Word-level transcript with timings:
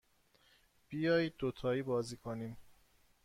بیایید 0.89 1.33
دوتایی 1.37 1.81
بازی 1.83 2.17
کنیم. 2.17 2.57